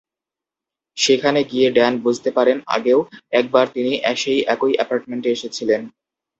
[0.97, 2.99] সেখানে গিয়ে ড্যান বুঝতে পারেন, আগেও
[3.31, 5.81] একবার তিনি সেই একই অ্যাপার্টমেন্টে এসেছিলেন।